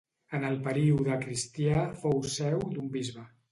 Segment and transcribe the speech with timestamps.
[0.37, 3.31] En el període cristià fou seu d'un bisbe.